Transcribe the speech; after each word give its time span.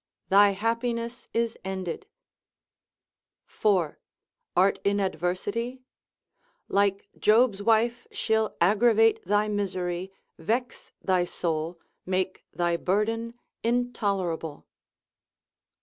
thy 0.29 0.49
happiness 0.49 1.27
is 1.31 1.55
ended.—4. 1.63 3.97
Art 4.55 4.79
in 4.83 4.99
adversity? 4.99 5.83
like 6.67 7.07
Job's 7.19 7.61
wife 7.61 8.07
she'll 8.11 8.55
aggravate 8.59 9.23
thy 9.25 9.47
misery, 9.47 10.11
vex 10.39 10.91
thy 11.03 11.23
soul, 11.23 11.79
make 12.03 12.43
thy 12.51 12.77
burden 12.77 13.35
intolerable. 13.61 14.65